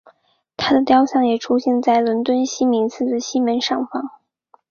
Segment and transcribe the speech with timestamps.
[0.57, 4.09] 她的雕像也出现在伦敦西敏寺的西门上方。